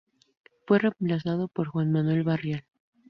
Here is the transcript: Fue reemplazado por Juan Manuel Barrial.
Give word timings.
Fue 0.65 0.79
reemplazado 0.79 1.47
por 1.47 1.67
Juan 1.67 1.91
Manuel 1.91 2.23
Barrial. 2.23 2.65